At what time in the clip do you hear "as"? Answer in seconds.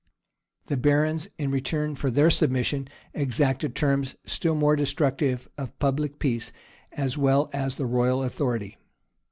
6.91-7.19, 7.53-7.79